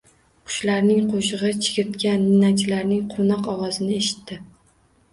Qushlarning 0.51 1.11
qoʻshigʻi, 1.11 1.51
chigirtka, 1.67 2.15
ninachilarning 2.23 3.07
quvnoq 3.15 3.55
ovozini 3.57 4.03
eshitdi. 4.03 4.45